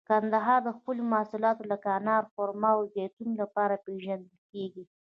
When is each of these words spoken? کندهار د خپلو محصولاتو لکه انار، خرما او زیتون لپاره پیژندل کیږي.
کندهار 0.09 0.59
د 0.63 0.69
خپلو 0.77 1.01
محصولاتو 1.13 1.63
لکه 1.71 1.87
انار، 1.97 2.23
خرما 2.33 2.71
او 2.77 2.81
زیتون 2.93 3.29
لپاره 3.41 3.81
پیژندل 3.85 4.37
کیږي. 4.51 4.83